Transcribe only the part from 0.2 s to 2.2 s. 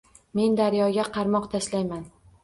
Men daryoga qarmoq tashlayman